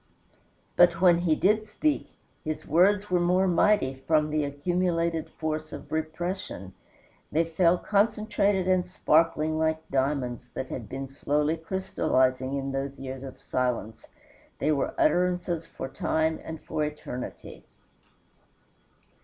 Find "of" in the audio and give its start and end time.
5.71-5.91, 13.21-13.39